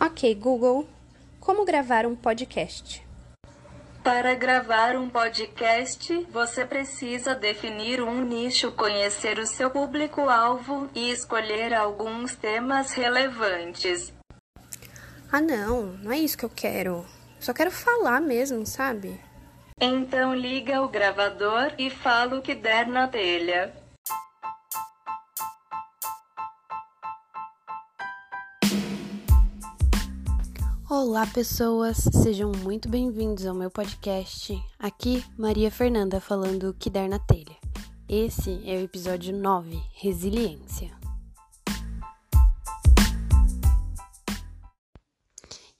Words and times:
Ok, 0.00 0.34
Google, 0.34 0.88
como 1.38 1.64
gravar 1.64 2.06
um 2.06 2.16
podcast? 2.16 3.04
Para 4.02 4.34
gravar 4.34 4.96
um 4.96 5.08
podcast, 5.08 6.26
você 6.32 6.64
precisa 6.64 7.34
definir 7.36 8.02
um 8.02 8.24
nicho, 8.24 8.72
conhecer 8.72 9.38
o 9.38 9.46
seu 9.46 9.70
público-alvo 9.70 10.90
e 10.92 11.12
escolher 11.12 11.72
alguns 11.72 12.34
temas 12.34 12.92
relevantes. 12.92 14.12
Ah, 15.30 15.40
não, 15.40 15.84
não 16.02 16.10
é 16.10 16.18
isso 16.18 16.36
que 16.36 16.44
eu 16.44 16.50
quero. 16.50 17.06
Só 17.38 17.52
quero 17.52 17.70
falar 17.70 18.20
mesmo, 18.20 18.66
sabe? 18.66 19.20
Então 19.80 20.34
liga 20.34 20.82
o 20.82 20.88
gravador 20.88 21.72
e 21.78 21.88
fala 21.88 22.38
o 22.38 22.42
que 22.42 22.54
der 22.54 22.86
na 22.88 23.06
telha. 23.06 23.72
Olá, 30.94 31.26
pessoas, 31.26 31.96
sejam 32.22 32.52
muito 32.52 32.86
bem-vindos 32.86 33.46
ao 33.46 33.54
meu 33.54 33.70
podcast. 33.70 34.52
Aqui, 34.78 35.24
Maria 35.38 35.70
Fernanda 35.70 36.20
falando 36.20 36.68
o 36.68 36.74
que 36.74 36.90
der 36.90 37.08
na 37.08 37.18
telha. 37.18 37.56
Esse 38.06 38.60
é 38.66 38.74
o 38.74 38.84
episódio 38.84 39.34
9, 39.34 39.74
Resiliência. 39.94 40.94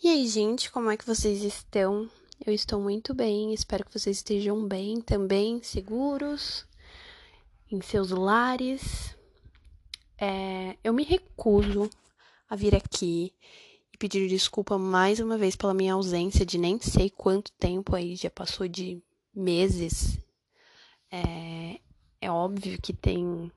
E 0.02 0.09
aí, 0.09 0.27
gente, 0.27 0.72
como 0.72 0.91
é 0.91 0.96
que 0.96 1.06
vocês 1.06 1.42
estão? 1.42 2.08
Eu 2.47 2.55
estou 2.55 2.80
muito 2.80 3.12
bem, 3.12 3.52
espero 3.52 3.84
que 3.84 3.92
vocês 3.92 4.16
estejam 4.16 4.66
bem 4.66 5.02
também, 5.02 5.62
seguros 5.62 6.64
em 7.70 7.83
seus 7.83 8.10
lares. 8.10 9.14
É, 10.16 10.78
eu 10.83 10.94
me 10.94 11.05
recuso 11.05 11.91
a 12.48 12.56
vir 12.56 12.74
aqui 12.74 13.34
pedir 14.02 14.27
desculpa 14.27 14.77
mais 14.77 15.20
uma 15.20 15.38
vez 15.38 15.55
pela 15.55 15.73
minha 15.73 15.95
ausência 15.95 16.45
de 16.45 16.59
nem 16.59 16.77
sei 16.80 17.09
quanto 17.09 17.53
tempo 17.53 17.95
aí, 17.95 18.17
já 18.17 18.28
passou 18.28 18.67
de 18.67 19.00
meses. 19.33 20.19
É, 21.09 21.78
é 22.20 22.28
óbvio 22.28 22.83
que 22.83 22.92
tem, 22.92 23.48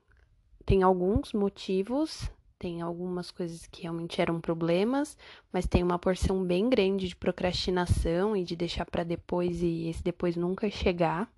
tem 0.64 0.84
alguns 0.84 1.32
motivos 1.32 2.30
tem 2.60 2.80
algumas 2.80 3.30
coisas 3.30 3.66
que 3.66 3.82
realmente 3.82 4.18
eram 4.20 4.40
problemas, 4.40 5.18
mas 5.52 5.66
tem 5.66 5.82
uma 5.82 5.98
porção 5.98 6.42
bem 6.42 6.70
grande 6.70 7.08
de 7.08 7.14
procrastinação 7.16 8.34
e 8.34 8.44
de 8.44 8.56
deixar 8.56 8.86
para 8.86 9.04
depois 9.04 9.62
e 9.62 9.88
esse 9.88 10.02
depois 10.02 10.36
nunca 10.36 10.70
chegar. 10.70 11.30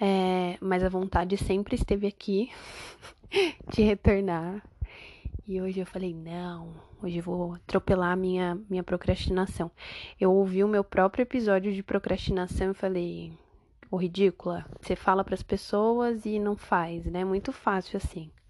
É, 0.00 0.56
mas 0.60 0.82
a 0.82 0.88
vontade 0.88 1.36
sempre 1.36 1.74
esteve 1.74 2.06
aqui 2.06 2.50
de 3.74 3.82
retornar. 3.82 4.62
E 5.46 5.60
hoje 5.60 5.80
eu 5.80 5.86
falei, 5.86 6.14
não, 6.14 6.72
hoje 7.02 7.18
eu 7.18 7.22
vou 7.22 7.54
atropelar 7.54 8.16
minha, 8.16 8.56
minha 8.70 8.82
procrastinação. 8.84 9.70
Eu 10.20 10.32
ouvi 10.32 10.62
o 10.62 10.68
meu 10.68 10.84
próprio 10.84 11.22
episódio 11.22 11.72
de 11.72 11.82
procrastinação 11.82 12.70
e 12.70 12.74
falei, 12.74 13.32
ô 13.90 13.96
ridícula, 13.96 14.64
você 14.80 14.94
fala 14.94 15.24
para 15.24 15.34
as 15.34 15.42
pessoas 15.42 16.24
e 16.24 16.38
não 16.38 16.56
faz, 16.56 17.04
né? 17.06 17.24
Muito 17.24 17.52
fácil 17.52 17.96
assim. 17.96 18.30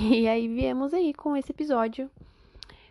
E 0.00 0.28
aí 0.28 0.48
viemos 0.48 0.92
aí 0.92 1.14
com 1.14 1.34
esse 1.34 1.50
episódio, 1.50 2.10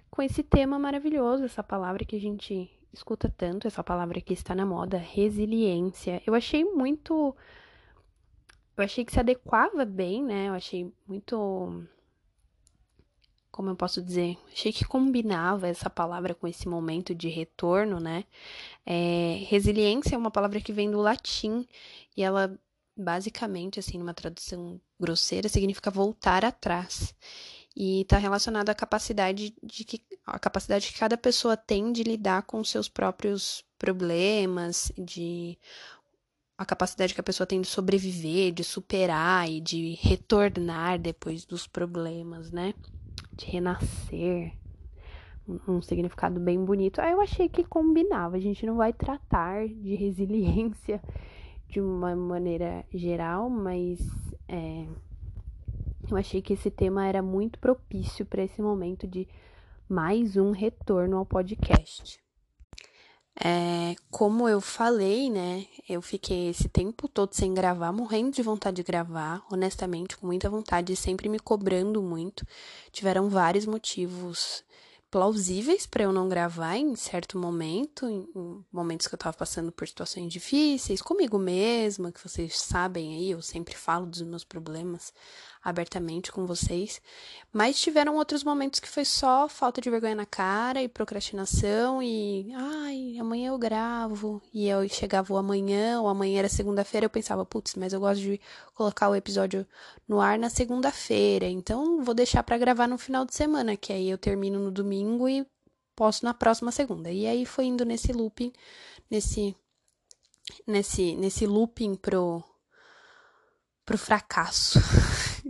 com 0.09 0.23
esse 0.23 0.41
tema 0.41 0.79
maravilhoso, 0.79 1.43
essa 1.43 1.61
palavra 1.61 2.03
que 2.03 2.15
a 2.15 2.19
gente 2.19 2.71
escuta 2.91 3.31
tanto, 3.37 3.67
essa 3.67 3.83
palavra 3.83 4.19
que 4.19 4.33
está 4.33 4.55
na 4.55 4.65
moda, 4.65 4.97
resiliência. 4.97 6.23
Eu 6.25 6.33
achei 6.33 6.63
muito. 6.65 7.35
Eu 8.75 8.83
achei 8.83 9.05
que 9.05 9.11
se 9.11 9.19
adequava 9.19 9.85
bem, 9.85 10.23
né? 10.23 10.47
Eu 10.49 10.53
achei 10.53 10.91
muito. 11.07 11.85
Como 13.51 13.69
eu 13.69 13.75
posso 13.75 14.01
dizer? 14.01 14.37
Achei 14.51 14.71
que 14.71 14.85
combinava 14.85 15.67
essa 15.67 15.89
palavra 15.89 16.35
com 16.35 16.47
esse 16.47 16.67
momento 16.67 17.15
de 17.15 17.27
retorno, 17.29 17.99
né? 17.99 18.23
É, 18.85 19.43
resiliência 19.47 20.15
é 20.15 20.17
uma 20.17 20.31
palavra 20.31 20.61
que 20.61 20.73
vem 20.73 20.91
do 20.91 20.99
latim 20.99 21.65
e 22.15 22.23
ela 22.23 22.59
basicamente, 22.97 23.79
assim, 23.79 23.97
numa 23.99 24.13
tradução 24.13 24.81
grosseira, 24.99 25.47
significa 25.47 25.91
voltar 25.91 26.43
atrás. 26.43 27.13
E 27.75 28.01
está 28.01 28.17
relacionado 28.17 28.69
à 28.69 28.75
capacidade 28.75 29.55
de 29.61 29.83
que 29.83 30.01
a 30.25 30.39
capacidade 30.39 30.91
que 30.91 30.99
cada 30.99 31.15
pessoa 31.15 31.55
tem 31.55 31.91
de 31.91 32.01
lidar 32.03 32.41
com 32.41 32.63
seus 32.63 32.89
próprios 32.89 33.63
problemas, 33.77 34.91
de 34.97 35.57
a 36.57 36.65
capacidade 36.65 37.13
que 37.13 37.21
a 37.21 37.23
pessoa 37.23 37.45
tem 37.45 37.61
de 37.61 37.67
sobreviver, 37.67 38.51
de 38.51 38.63
superar 38.63 39.47
e 39.47 39.61
de 39.61 39.93
retornar 40.01 40.99
depois 40.99 41.45
dos 41.45 41.67
problemas, 41.67 42.51
né? 42.51 42.73
De 43.37 43.45
renascer. 43.45 44.53
Um, 45.65 45.81
significado 45.81 46.41
bem 46.41 46.65
bonito. 46.65 46.99
Aí 46.99 47.13
eu 47.13 47.21
achei 47.21 47.47
que 47.47 47.63
combinava. 47.63 48.35
A 48.35 48.39
gente 48.39 48.65
não 48.65 48.75
vai 48.75 48.91
tratar 48.91 49.65
de 49.65 49.95
resiliência 49.95 51.01
de 51.69 51.79
uma 51.79 52.13
maneira 52.15 52.83
geral, 52.93 53.49
mas 53.49 53.99
é, 54.49 54.85
eu 56.09 56.17
achei 56.17 56.41
que 56.41 56.53
esse 56.53 56.69
tema 56.69 57.05
era 57.05 57.21
muito 57.21 57.59
propício 57.59 58.25
para 58.25 58.43
esse 58.43 58.61
momento 58.61 59.07
de 59.07 59.27
mais 59.87 60.35
um 60.35 60.51
retorno 60.51 61.17
ao 61.17 61.25
podcast. 61.25 62.26
É, 63.43 63.95
como 64.09 64.49
eu 64.49 64.59
falei, 64.59 65.29
né? 65.29 65.67
Eu 65.87 66.01
fiquei 66.01 66.49
esse 66.49 66.67
tempo 66.67 67.07
todo 67.07 67.33
sem 67.33 67.53
gravar, 67.53 67.91
morrendo 67.91 68.31
de 68.31 68.41
vontade 68.41 68.77
de 68.77 68.83
gravar, 68.83 69.45
honestamente, 69.51 70.17
com 70.17 70.25
muita 70.25 70.49
vontade, 70.49 70.95
sempre 70.95 71.29
me 71.29 71.39
cobrando 71.39 72.01
muito. 72.01 72.45
Tiveram 72.91 73.29
vários 73.29 73.65
motivos 73.65 74.63
plausíveis 75.09 75.85
para 75.85 76.03
eu 76.03 76.11
não 76.11 76.27
gravar 76.27 76.77
em 76.77 76.95
certo 76.95 77.37
momento, 77.37 78.07
em, 78.09 78.27
momentos 78.71 79.07
que 79.07 79.15
eu 79.15 79.19
tava 79.19 79.37
passando 79.37 79.71
por 79.71 79.87
situações 79.87 80.31
difíceis, 80.31 81.01
comigo 81.01 81.37
mesma, 81.37 82.11
que 82.11 82.21
vocês 82.21 82.59
sabem 82.59 83.15
aí, 83.15 83.31
eu 83.31 83.41
sempre 83.41 83.75
falo 83.75 84.05
dos 84.05 84.21
meus 84.21 84.43
problemas 84.43 85.13
abertamente 85.63 86.31
com 86.31 86.45
vocês. 86.45 87.01
Mas 87.51 87.79
tiveram 87.79 88.15
outros 88.15 88.43
momentos 88.43 88.79
que 88.79 88.87
foi 88.87 89.05
só 89.05 89.49
falta 89.49 89.81
de 89.81 89.89
vergonha 89.89 90.15
na 90.15 90.25
cara 90.25 90.81
e 90.81 90.87
procrastinação 90.87 92.01
e 92.01 92.51
ai, 92.53 93.17
amanhã 93.19 93.49
eu 93.49 93.57
gravo. 93.57 94.41
E 94.53 94.67
eu 94.67 94.87
chegava 94.89 95.33
o 95.33 95.37
amanhã, 95.37 96.01
ou 96.01 96.07
amanhã 96.07 96.39
era 96.39 96.49
segunda-feira, 96.49 97.05
eu 97.05 97.09
pensava, 97.09 97.45
putz, 97.45 97.75
mas 97.75 97.93
eu 97.93 97.99
gosto 97.99 98.21
de 98.21 98.39
colocar 98.73 99.09
o 99.09 99.15
episódio 99.15 99.65
no 100.07 100.21
ar 100.21 100.37
na 100.37 100.49
segunda-feira, 100.49 101.45
então 101.45 102.03
vou 102.03 102.13
deixar 102.13 102.43
para 102.43 102.57
gravar 102.57 102.87
no 102.87 102.97
final 102.97 103.25
de 103.25 103.35
semana, 103.35 103.75
que 103.75 103.91
aí 103.91 104.09
eu 104.09 104.17
termino 104.17 104.59
no 104.59 104.71
domingo 104.71 105.27
e 105.27 105.45
posto 105.95 106.23
na 106.23 106.33
próxima 106.33 106.71
segunda. 106.71 107.11
E 107.11 107.25
aí 107.25 107.45
foi 107.45 107.65
indo 107.65 107.83
nesse 107.83 108.13
looping, 108.13 108.53
nesse 109.09 109.55
nesse 110.65 111.15
nesse 111.15 111.45
looping 111.45 111.95
pro 111.95 112.43
pro 113.83 113.97
fracasso. 113.97 114.79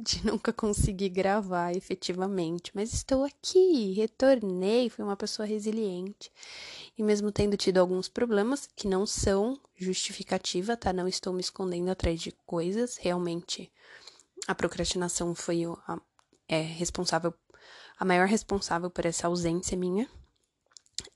de 0.07 0.23
nunca 0.25 0.53
conseguir 0.53 1.09
gravar 1.09 1.75
efetivamente, 1.75 2.71
mas 2.73 2.93
estou 2.93 3.25
aqui, 3.25 3.91
retornei, 3.93 4.89
fui 4.89 5.03
uma 5.03 5.17
pessoa 5.17 5.45
resiliente. 5.45 6.31
E 6.97 7.03
mesmo 7.03 7.31
tendo 7.31 7.57
tido 7.57 7.77
alguns 7.77 8.07
problemas 8.07 8.67
que 8.75 8.87
não 8.87 9.05
são 9.05 9.59
justificativa, 9.75 10.77
tá? 10.77 10.93
Não 10.93 11.07
estou 11.07 11.33
me 11.33 11.41
escondendo 11.41 11.89
atrás 11.89 12.21
de 12.21 12.31
coisas, 12.45 12.97
realmente 12.97 13.69
a 14.47 14.55
procrastinação 14.55 15.35
foi 15.35 15.63
a, 15.65 15.99
é, 16.47 16.61
responsável, 16.61 17.33
a 17.99 18.05
maior 18.05 18.27
responsável 18.27 18.89
por 18.89 19.05
essa 19.05 19.27
ausência 19.27 19.77
minha. 19.77 20.09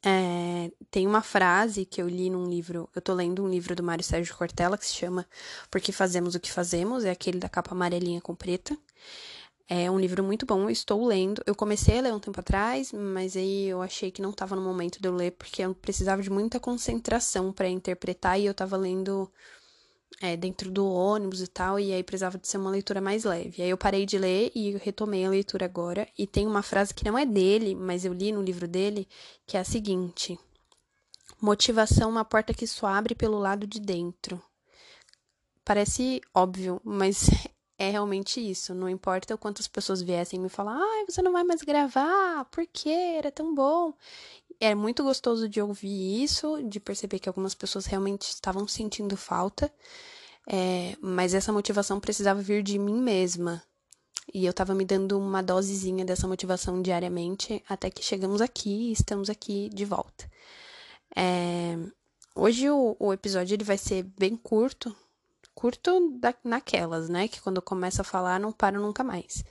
É, 0.04 0.72
tem 0.90 1.06
uma 1.06 1.22
frase 1.22 1.86
que 1.86 2.02
eu 2.02 2.10
li 2.10 2.30
num 2.30 2.50
livro, 2.50 2.90
eu 2.96 3.02
tô 3.02 3.14
lendo 3.14 3.44
um 3.44 3.50
livro 3.50 3.76
do 3.76 3.84
Mário 3.84 4.04
Sérgio 4.04 4.36
Cortella 4.36 4.76
que 4.76 4.86
se 4.86 4.96
chama 4.96 5.28
Porque 5.70 5.92
Fazemos 5.92 6.34
o 6.34 6.40
que 6.40 6.52
Fazemos, 6.52 7.06
é 7.06 7.12
aquele 7.12 7.38
da 7.38 7.48
capa 7.48 7.72
amarelinha 7.74 8.20
com 8.20 8.34
preta. 8.34 8.76
É 9.70 9.90
um 9.90 10.00
livro 10.00 10.24
muito 10.24 10.46
bom, 10.46 10.64
eu 10.64 10.70
estou 10.70 11.06
lendo. 11.06 11.42
Eu 11.46 11.56
comecei 11.56 12.00
a 12.00 12.02
ler 12.02 12.14
um 12.14 12.20
tempo 12.20 12.40
atrás, 12.40 12.92
mas 12.92 13.38
aí 13.38 13.68
eu 13.70 13.82
achei 13.82 14.12
que 14.12 14.22
não 14.22 14.32
estava 14.32 14.56
no 14.56 14.62
momento 14.62 15.00
de 15.02 15.08
eu 15.08 15.16
ler, 15.16 15.32
porque 15.32 15.62
eu 15.62 15.74
precisava 15.74 16.22
de 16.22 16.30
muita 16.30 16.60
concentração 16.60 17.54
para 17.54 17.70
interpretar 17.70 18.40
e 18.40 18.46
eu 18.46 18.52
estava 18.52 18.76
lendo 18.76 19.32
é, 20.22 20.38
dentro 20.38 20.70
do 20.70 20.88
ônibus 20.88 21.42
e 21.42 21.48
tal, 21.48 21.80
e 21.80 21.92
aí 21.92 22.04
precisava 22.04 22.38
de 22.38 22.48
ser 22.48 22.58
uma 22.58 22.70
leitura 22.70 23.02
mais 23.02 23.24
leve. 23.24 23.62
Aí 23.62 23.70
eu 23.70 23.78
parei 23.78 24.06
de 24.06 24.18
ler 24.18 24.52
e 24.54 24.78
retomei 24.78 25.26
a 25.26 25.30
leitura 25.30 25.66
agora. 25.66 26.08
E 26.18 26.28
tem 26.28 26.46
uma 26.46 26.62
frase 26.62 26.94
que 26.94 27.04
não 27.04 27.18
é 27.18 27.26
dele, 27.26 27.74
mas 27.74 28.06
eu 28.06 28.14
li 28.14 28.32
no 28.32 28.42
livro 28.42 28.68
dele, 28.68 29.08
que 29.48 29.58
é 29.58 29.60
a 29.60 29.64
seguinte: 29.64 30.38
Motivação 31.42 32.08
uma 32.08 32.24
porta 32.24 32.54
que 32.54 32.68
só 32.68 32.86
abre 32.86 33.16
pelo 33.16 33.40
lado 33.40 33.66
de 33.66 33.80
dentro. 33.80 34.40
Parece 35.66 36.22
óbvio, 36.36 36.80
mas 36.84 37.30
é 37.80 37.90
realmente 37.90 38.40
isso. 38.40 38.76
Não 38.76 38.88
importa 38.88 39.36
quantas 39.36 39.68
pessoas 39.68 40.04
viessem 40.04 40.40
me 40.40 40.50
falar, 40.50 40.78
ai, 40.78 41.06
você 41.10 41.20
não 41.20 41.32
vai 41.32 41.44
mais 41.44 41.64
gravar, 41.64 42.46
por 42.46 42.64
quê? 42.68 43.16
Era 43.18 43.32
tão 43.32 43.56
bom. 43.56 43.92
É 44.64 44.76
muito 44.76 45.04
gostoso 45.04 45.50
de 45.50 45.60
ouvir 45.60 46.24
isso, 46.24 46.62
de 46.62 46.80
perceber 46.80 47.18
que 47.18 47.28
algumas 47.28 47.56
pessoas 47.56 47.88
realmente 47.88 48.30
estavam 48.30 48.68
sentindo 48.68 49.18
falta, 49.18 49.74
é, 50.48 50.96
mas 51.02 51.34
essa 51.34 51.52
motivação 51.52 52.00
precisava 52.00 52.40
vir 52.44 52.62
de 52.62 52.78
mim 52.78 53.02
mesma. 53.02 53.64
e 54.32 54.46
eu 54.46 54.54
tava 54.54 54.76
me 54.76 54.86
dando 54.86 55.18
uma 55.18 55.42
dosezinha 55.42 56.06
dessa 56.06 56.28
motivação 56.28 56.80
diariamente 56.80 57.64
até 57.68 57.90
que 57.90 58.04
chegamos 58.04 58.40
aqui 58.40 58.90
e 58.90 58.92
estamos 58.92 59.32
aqui 59.32 59.68
de 59.74 59.84
volta. 59.84 60.30
É, 61.16 61.76
hoje 62.36 62.70
o, 62.70 62.96
o, 63.00 63.12
episódio 63.12 63.56
ele 63.56 63.64
vai 63.64 63.80
ser 63.80 64.04
bem 64.04 64.36
curto, 64.36 64.96
curto 65.56 66.12
da, 66.20 66.36
naquelas, 66.44 67.10
né? 67.10 67.28
Que 67.28 67.42
quando 67.42 67.64
começa 67.64 68.04
a 68.04 68.06
falar 68.06 68.40
não 68.40 68.52
para 68.52 68.80
nunca 68.80 69.04
mais. 69.04 69.44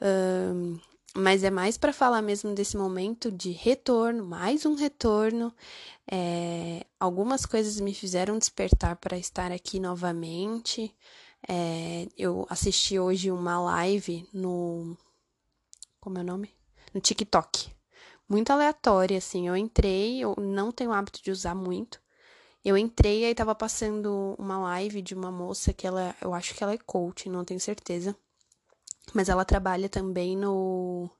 Um, 0.00 0.80
mas 1.14 1.44
é 1.44 1.50
mais 1.50 1.76
para 1.76 1.92
falar 1.92 2.22
mesmo 2.22 2.54
desse 2.54 2.76
momento 2.76 3.30
de 3.30 3.50
retorno, 3.50 4.24
mais 4.24 4.64
um 4.64 4.74
retorno. 4.74 5.54
É, 6.10 6.86
algumas 6.98 7.44
coisas 7.44 7.78
me 7.80 7.94
fizeram 7.94 8.38
despertar 8.38 8.96
para 8.96 9.18
estar 9.18 9.52
aqui 9.52 9.78
novamente. 9.78 10.94
É, 11.48 12.08
eu 12.16 12.46
assisti 12.48 12.98
hoje 12.98 13.30
uma 13.30 13.60
live 13.60 14.26
no. 14.32 14.96
Como 16.00 16.18
é 16.18 16.22
o 16.22 16.24
nome? 16.24 16.50
No 16.94 17.00
TikTok. 17.00 17.70
Muito 18.28 18.50
aleatória, 18.50 19.18
assim. 19.18 19.48
Eu 19.48 19.56
entrei, 19.56 20.20
eu 20.20 20.34
não 20.38 20.72
tenho 20.72 20.92
hábito 20.92 21.22
de 21.22 21.30
usar 21.30 21.54
muito. 21.54 22.00
Eu 22.64 22.78
entrei 22.78 23.22
e 23.22 23.24
aí 23.26 23.34
tava 23.34 23.54
passando 23.54 24.34
uma 24.38 24.58
live 24.58 25.02
de 25.02 25.14
uma 25.14 25.30
moça 25.30 25.72
que 25.72 25.86
ela. 25.86 26.14
Eu 26.20 26.32
acho 26.32 26.54
que 26.54 26.62
ela 26.62 26.72
é 26.72 26.78
coach, 26.78 27.28
não 27.28 27.44
tenho 27.44 27.60
certeza. 27.60 28.16
Mas 29.12 29.28
ela 29.28 29.44
trabalha 29.44 29.88
também 29.88 30.36
no 30.36 31.10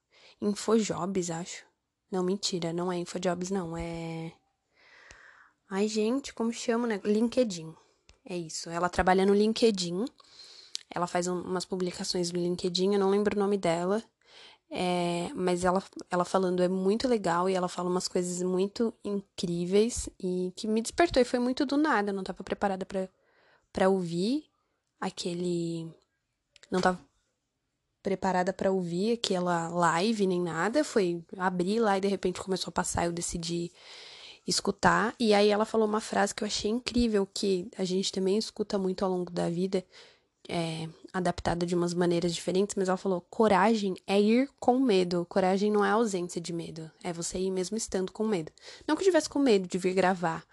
Infojobs, 0.40 1.30
acho. 1.30 1.64
Não, 2.10 2.22
mentira, 2.22 2.72
não 2.72 2.92
é 2.92 2.98
Infojobs, 2.98 3.50
não. 3.50 3.76
É. 3.76 4.32
Ai, 5.70 5.88
gente, 5.88 6.34
como 6.34 6.52
chama, 6.52 6.86
né? 6.86 7.00
LinkedIn. 7.04 7.74
É 8.24 8.36
isso. 8.36 8.70
Ela 8.70 8.88
trabalha 8.88 9.26
no 9.26 9.34
LinkedIn. 9.34 10.04
Ela 10.90 11.06
faz 11.06 11.26
um, 11.26 11.40
umas 11.40 11.64
publicações 11.64 12.30
no 12.30 12.38
LinkedIn, 12.38 12.92
eu 12.92 13.00
não 13.00 13.10
lembro 13.10 13.36
o 13.36 13.40
nome 13.40 13.56
dela. 13.56 14.02
É, 14.70 15.30
mas 15.34 15.64
ela, 15.64 15.82
ela 16.10 16.24
falando 16.24 16.62
é 16.62 16.68
muito 16.68 17.06
legal 17.06 17.48
e 17.48 17.54
ela 17.54 17.68
fala 17.68 17.90
umas 17.90 18.08
coisas 18.08 18.42
muito 18.42 18.94
incríveis 19.04 20.08
e 20.18 20.50
que 20.56 20.66
me 20.66 20.80
despertou 20.80 21.20
e 21.20 21.26
foi 21.26 21.38
muito 21.38 21.66
do 21.66 21.76
nada. 21.76 22.10
Eu 22.10 22.14
não 22.14 22.22
estava 22.22 22.42
preparada 22.42 22.86
para 23.72 23.88
ouvir 23.88 24.44
aquele. 25.00 25.90
Não 26.70 26.78
estava 26.78 26.98
preparada 28.02 28.52
para 28.52 28.70
ouvir 28.70 29.12
aquela 29.12 29.68
live 29.68 30.26
nem 30.26 30.40
nada. 30.40 30.84
Foi 30.84 31.22
abrir 31.36 31.78
lá 31.78 31.98
e 31.98 32.00
de 32.00 32.08
repente 32.08 32.40
começou 32.40 32.70
a 32.70 32.72
passar. 32.72 33.06
Eu 33.06 33.12
decidi 33.12 33.70
escutar. 34.46 35.14
E 35.18 35.32
aí 35.34 35.48
ela 35.48 35.64
falou 35.64 35.86
uma 35.86 36.00
frase 36.00 36.34
que 36.34 36.42
eu 36.42 36.46
achei 36.46 36.70
incrível, 36.70 37.26
que 37.32 37.68
a 37.78 37.84
gente 37.84 38.12
também 38.12 38.36
escuta 38.36 38.78
muito 38.78 39.04
ao 39.04 39.10
longo 39.10 39.30
da 39.30 39.48
vida, 39.48 39.84
é, 40.48 40.88
adaptada 41.12 41.64
de 41.64 41.74
umas 41.74 41.94
maneiras 41.94 42.34
diferentes, 42.34 42.74
mas 42.76 42.88
ela 42.88 42.96
falou: 42.96 43.20
coragem 43.30 43.94
é 44.06 44.20
ir 44.20 44.50
com 44.58 44.78
medo. 44.78 45.26
Coragem 45.28 45.70
não 45.70 45.84
é 45.84 45.90
ausência 45.90 46.40
de 46.40 46.52
medo, 46.52 46.90
é 47.02 47.12
você 47.12 47.38
ir 47.38 47.50
mesmo 47.50 47.76
estando 47.76 48.12
com 48.12 48.26
medo. 48.26 48.52
Não 48.86 48.96
que 48.96 49.02
eu 49.02 49.06
tivesse 49.06 49.28
com 49.28 49.38
medo 49.38 49.68
de 49.68 49.78
vir 49.78 49.94
gravar, 49.94 50.44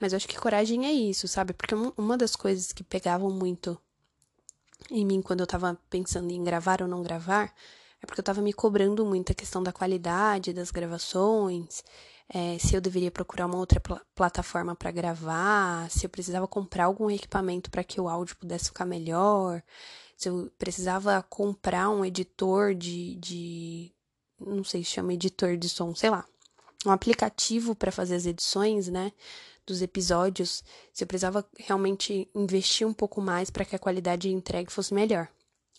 mas 0.00 0.12
eu 0.12 0.16
acho 0.16 0.28
que 0.28 0.38
coragem 0.38 0.86
é 0.86 0.92
isso, 0.92 1.28
sabe? 1.28 1.52
Porque 1.52 1.74
uma 1.96 2.16
das 2.16 2.34
coisas 2.36 2.72
que 2.72 2.82
pegavam 2.82 3.30
muito 3.30 3.78
em 4.90 5.04
mim 5.04 5.22
quando 5.22 5.40
eu 5.40 5.46
tava 5.46 5.78
pensando 5.88 6.30
em 6.30 6.42
gravar 6.42 6.82
ou 6.82 6.88
não 6.88 7.02
gravar 7.02 7.52
é 8.02 8.06
porque 8.06 8.20
eu 8.20 8.24
tava 8.24 8.42
me 8.42 8.52
cobrando 8.52 9.04
muito 9.04 9.32
a 9.32 9.34
questão 9.34 9.62
da 9.62 9.72
qualidade 9.72 10.52
das 10.52 10.70
gravações, 10.70 11.82
é, 12.28 12.58
se 12.58 12.74
eu 12.74 12.80
deveria 12.80 13.10
procurar 13.10 13.46
uma 13.46 13.56
outra 13.56 13.80
pl 13.80 13.98
plataforma 14.14 14.74
para 14.74 14.90
gravar, 14.90 15.90
se 15.90 16.06
eu 16.06 16.10
precisava 16.10 16.46
comprar 16.46 16.84
algum 16.84 17.10
equipamento 17.10 17.70
para 17.70 17.84
que 17.84 18.00
o 18.00 18.08
áudio 18.08 18.36
pudesse 18.36 18.66
ficar 18.66 18.84
melhor, 18.84 19.62
se 20.16 20.28
eu 20.28 20.50
precisava 20.58 21.22
comprar 21.22 21.88
um 21.90 22.04
editor 22.04 22.74
de, 22.74 23.16
de 23.16 23.92
não 24.38 24.64
sei 24.64 24.84
se 24.84 24.90
chama 24.90 25.14
editor 25.14 25.56
de 25.56 25.68
som, 25.68 25.94
sei 25.94 26.10
lá, 26.10 26.24
um 26.84 26.90
aplicativo 26.90 27.74
para 27.74 27.92
fazer 27.92 28.16
as 28.16 28.26
edições, 28.26 28.88
né? 28.88 29.12
dos 29.66 29.82
episódios, 29.82 30.62
se 30.92 31.02
eu 31.02 31.08
precisava 31.08 31.44
realmente 31.58 32.28
investir 32.34 32.86
um 32.86 32.92
pouco 32.92 33.20
mais 33.20 33.50
para 33.50 33.64
que 33.64 33.74
a 33.74 33.78
qualidade 33.78 34.28
de 34.28 34.34
entrega 34.34 34.70
fosse 34.70 34.92
melhor. 34.92 35.28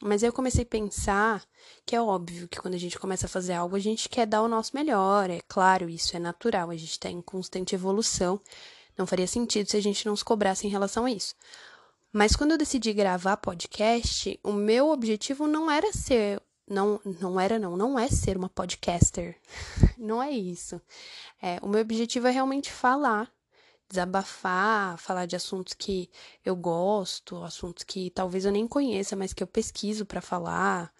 Mas 0.01 0.23
aí 0.23 0.29
eu 0.29 0.33
comecei 0.33 0.63
a 0.63 0.67
pensar 0.67 1.43
que 1.85 1.95
é 1.95 2.01
óbvio 2.01 2.47
que 2.47 2.59
quando 2.59 2.73
a 2.73 2.79
gente 2.79 2.99
começa 2.99 3.27
a 3.27 3.29
fazer 3.29 3.53
algo, 3.53 3.75
a 3.75 3.79
gente 3.79 4.09
quer 4.09 4.25
dar 4.25 4.41
o 4.41 4.47
nosso 4.47 4.75
melhor. 4.75 5.29
É 5.29 5.39
claro, 5.47 5.87
isso 5.87 6.15
é 6.17 6.19
natural, 6.19 6.69
a 6.69 6.75
gente 6.75 6.91
está 6.91 7.09
em 7.09 7.21
constante 7.21 7.75
evolução. 7.75 8.41
Não 8.97 9.07
faria 9.07 9.27
sentido 9.27 9.69
se 9.69 9.77
a 9.77 9.81
gente 9.81 10.05
não 10.05 10.15
se 10.15 10.25
cobrasse 10.25 10.67
em 10.67 10.69
relação 10.69 11.05
a 11.05 11.11
isso. 11.11 11.33
Mas 12.11 12.35
quando 12.35 12.51
eu 12.51 12.57
decidi 12.57 12.91
gravar 12.93 13.37
podcast, 13.37 14.39
o 14.43 14.51
meu 14.51 14.89
objetivo 14.89 15.47
não 15.47 15.71
era 15.71 15.91
ser. 15.93 16.41
Não, 16.67 16.99
não 17.21 17.39
era, 17.39 17.59
não. 17.59 17.77
Não 17.77 17.97
é 17.97 18.07
ser 18.07 18.37
uma 18.37 18.49
podcaster. 18.49 19.37
não 19.97 20.21
é 20.21 20.31
isso. 20.31 20.81
É, 21.41 21.59
o 21.61 21.67
meu 21.67 21.81
objetivo 21.81 22.27
é 22.27 22.31
realmente 22.31 22.71
falar 22.71 23.31
desabafar, 23.89 24.97
falar 24.97 25.25
de 25.25 25.35
assuntos 25.35 25.73
que 25.73 26.09
eu 26.43 26.55
gosto, 26.55 27.43
assuntos 27.43 27.83
que 27.83 28.09
talvez 28.09 28.45
eu 28.45 28.51
nem 28.51 28.67
conheça, 28.67 29.15
mas 29.15 29.33
que 29.33 29.43
eu 29.43 29.47
pesquiso 29.47 30.05
para 30.05 30.21
falar. 30.21 30.93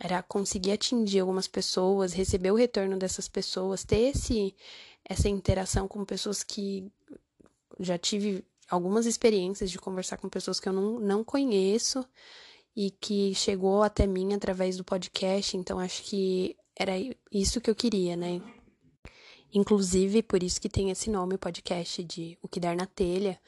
Era 0.00 0.22
conseguir 0.22 0.72
atingir 0.72 1.20
algumas 1.20 1.46
pessoas, 1.46 2.12
receber 2.12 2.50
o 2.50 2.56
retorno 2.56 2.98
dessas 2.98 3.28
pessoas, 3.28 3.84
ter 3.84 4.12
esse, 4.14 4.54
essa 5.04 5.28
interação 5.28 5.86
com 5.86 6.04
pessoas 6.04 6.42
que 6.42 6.90
já 7.78 7.96
tive 7.96 8.44
algumas 8.68 9.06
experiências 9.06 9.70
de 9.70 9.78
conversar 9.78 10.16
com 10.16 10.28
pessoas 10.28 10.58
que 10.58 10.68
eu 10.68 10.72
não, 10.72 10.98
não 10.98 11.22
conheço 11.22 12.04
e 12.76 12.90
que 12.90 13.34
chegou 13.34 13.82
até 13.82 14.06
mim 14.06 14.34
através 14.34 14.76
do 14.76 14.84
podcast, 14.84 15.56
então 15.56 15.78
acho 15.78 16.02
que 16.02 16.56
era 16.76 16.92
isso 17.30 17.60
que 17.60 17.70
eu 17.70 17.74
queria, 17.74 18.16
né? 18.16 18.40
Inclusive, 19.52 20.22
por 20.22 20.42
isso 20.42 20.60
que 20.60 20.68
tem 20.68 20.90
esse 20.90 21.08
nome, 21.08 21.38
podcast, 21.38 22.02
de 22.02 22.36
O 22.42 22.48
Que 22.48 22.58
Dar 22.58 22.74
na 22.74 22.86
Telha. 22.86 23.38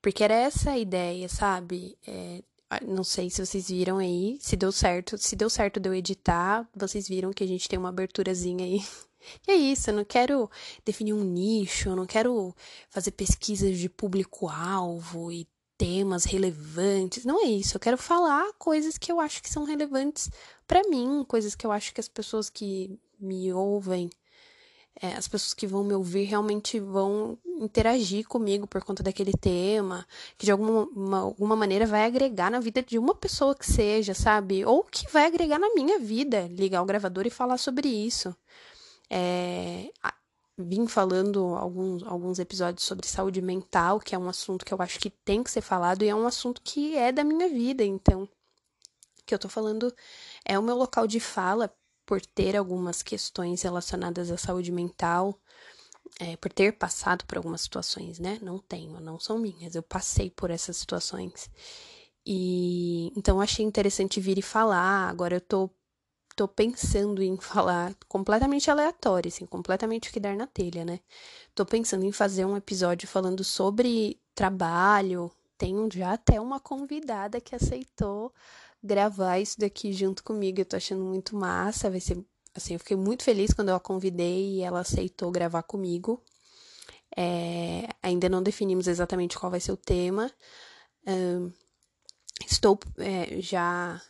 Porque 0.00 0.24
era 0.24 0.34
essa 0.34 0.70
a 0.70 0.78
ideia, 0.78 1.28
sabe? 1.28 1.98
É, 2.06 2.42
não 2.80 3.04
sei 3.04 3.28
se 3.28 3.44
vocês 3.44 3.68
viram 3.68 3.98
aí, 3.98 4.38
se 4.40 4.56
deu 4.56 4.72
certo. 4.72 5.18
Se 5.18 5.36
deu 5.36 5.50
certo 5.50 5.78
de 5.78 5.88
eu 5.88 5.94
editar, 5.94 6.66
vocês 6.74 7.06
viram 7.06 7.32
que 7.32 7.44
a 7.44 7.46
gente 7.46 7.68
tem 7.68 7.78
uma 7.78 7.90
aberturazinha 7.90 8.64
aí. 8.64 8.80
E 9.46 9.52
é 9.52 9.54
isso, 9.54 9.88
eu 9.88 9.94
não 9.94 10.04
quero 10.04 10.50
definir 10.84 11.12
um 11.12 11.22
nicho, 11.22 11.88
eu 11.88 11.94
não 11.94 12.04
quero 12.04 12.52
fazer 12.90 13.12
pesquisas 13.12 13.78
de 13.78 13.88
público-alvo 13.88 15.30
e 15.30 15.46
temas 15.82 16.24
relevantes. 16.24 17.24
Não 17.24 17.44
é 17.44 17.48
isso, 17.48 17.76
eu 17.76 17.80
quero 17.80 17.98
falar 17.98 18.52
coisas 18.58 18.96
que 18.96 19.10
eu 19.10 19.18
acho 19.20 19.42
que 19.42 19.50
são 19.50 19.64
relevantes 19.64 20.30
para 20.66 20.82
mim, 20.88 21.24
coisas 21.26 21.56
que 21.56 21.66
eu 21.66 21.72
acho 21.72 21.92
que 21.92 22.00
as 22.00 22.08
pessoas 22.08 22.48
que 22.48 22.98
me 23.18 23.52
ouvem 23.52 24.08
é, 25.00 25.14
as 25.14 25.26
pessoas 25.26 25.54
que 25.54 25.66
vão 25.66 25.82
me 25.82 25.94
ouvir 25.94 26.24
realmente 26.24 26.78
vão 26.78 27.38
interagir 27.60 28.26
comigo 28.28 28.66
por 28.66 28.84
conta 28.84 29.02
daquele 29.02 29.32
tema, 29.32 30.06
que 30.36 30.44
de 30.44 30.52
alguma, 30.52 30.84
uma, 30.94 31.18
alguma 31.20 31.56
maneira 31.56 31.86
vai 31.86 32.04
agregar 32.04 32.50
na 32.50 32.60
vida 32.60 32.82
de 32.82 32.98
uma 32.98 33.14
pessoa 33.14 33.54
que 33.54 33.66
seja, 33.66 34.14
sabe? 34.14 34.64
Ou 34.64 34.84
que 34.84 35.10
vai 35.10 35.26
agregar 35.26 35.58
na 35.58 35.72
minha 35.74 35.98
vida, 35.98 36.46
ligar 36.50 36.82
o 36.82 36.86
gravador 36.86 37.26
e 37.26 37.30
falar 37.30 37.56
sobre 37.58 37.88
isso. 37.88 38.36
É, 39.10 39.90
vim 40.56 40.86
falando 40.86 41.54
alguns, 41.54 42.02
alguns 42.04 42.38
episódios 42.38 42.84
sobre 42.84 43.06
saúde 43.06 43.40
mental, 43.40 43.98
que 43.98 44.14
é 44.14 44.18
um 44.18 44.28
assunto 44.28 44.64
que 44.64 44.72
eu 44.72 44.80
acho 44.80 44.98
que 44.98 45.10
tem 45.10 45.42
que 45.42 45.50
ser 45.50 45.62
falado 45.62 46.04
e 46.04 46.08
é 46.08 46.14
um 46.14 46.26
assunto 46.26 46.60
que 46.62 46.96
é 46.96 47.10
da 47.10 47.24
minha 47.24 47.48
vida, 47.48 47.84
então. 47.84 48.28
Que 49.24 49.34
eu 49.34 49.38
tô 49.38 49.48
falando 49.48 49.94
é 50.44 50.58
o 50.58 50.62
meu 50.62 50.76
local 50.76 51.06
de 51.06 51.20
fala 51.20 51.72
por 52.04 52.20
ter 52.24 52.56
algumas 52.56 53.02
questões 53.02 53.62
relacionadas 53.62 54.30
à 54.30 54.36
saúde 54.36 54.72
mental, 54.72 55.38
é, 56.20 56.36
por 56.36 56.52
ter 56.52 56.72
passado 56.72 57.24
por 57.24 57.38
algumas 57.38 57.62
situações, 57.62 58.18
né? 58.18 58.38
Não 58.42 58.58
tenho, 58.58 59.00
não 59.00 59.18
são 59.18 59.38
minhas, 59.38 59.74
eu 59.74 59.82
passei 59.82 60.30
por 60.30 60.50
essas 60.50 60.76
situações. 60.76 61.50
E 62.26 63.12
então 63.16 63.40
achei 63.40 63.64
interessante 63.64 64.20
vir 64.20 64.38
e 64.38 64.42
falar. 64.42 65.08
Agora 65.08 65.36
eu 65.36 65.40
tô, 65.40 65.70
tô 66.36 66.48
pensando 66.48 67.22
em 67.22 67.36
falar 67.36 67.94
completamente 68.08 68.70
aleatório, 68.70 69.28
assim, 69.28 69.46
completamente 69.46 70.08
o 70.08 70.12
que 70.12 70.20
dar 70.20 70.36
na 70.36 70.46
telha, 70.46 70.84
né? 70.84 71.00
Tô 71.54 71.64
pensando 71.64 72.04
em 72.04 72.12
fazer 72.12 72.44
um 72.44 72.56
episódio 72.56 73.08
falando 73.08 73.44
sobre 73.44 74.20
trabalho. 74.34 75.30
Tenho 75.58 75.88
já 75.92 76.14
até 76.14 76.40
uma 76.40 76.58
convidada 76.58 77.40
que 77.40 77.54
aceitou 77.54 78.32
gravar 78.82 79.38
isso 79.38 79.58
daqui 79.60 79.92
junto 79.92 80.24
comigo. 80.24 80.60
Eu 80.60 80.64
tô 80.64 80.76
achando 80.76 81.04
muito 81.04 81.36
massa. 81.36 81.90
Vai 81.90 82.00
ser 82.00 82.24
assim, 82.54 82.74
eu 82.74 82.78
fiquei 82.80 82.96
muito 82.96 83.22
feliz 83.24 83.52
quando 83.52 83.68
eu 83.70 83.76
a 83.76 83.80
convidei 83.80 84.56
e 84.56 84.62
ela 84.62 84.80
aceitou 84.80 85.30
gravar 85.30 85.62
comigo. 85.62 86.22
É, 87.16 87.88
ainda 88.02 88.28
não 88.28 88.42
definimos 88.42 88.88
exatamente 88.88 89.38
qual 89.38 89.50
vai 89.50 89.60
ser 89.60 89.72
o 89.72 89.76
tema. 89.76 90.32
estou 92.48 92.78
é, 92.98 93.40
já 93.40 94.00